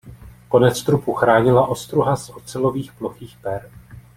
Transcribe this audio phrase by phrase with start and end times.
[0.49, 3.71] Konec trupu chránila ostruha z ocelových plochých per.